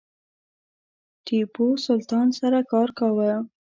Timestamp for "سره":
2.39-2.59